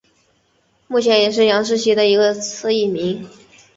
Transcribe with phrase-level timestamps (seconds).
[0.87, 3.29] 目前也是杨氏蜥的一个次异名。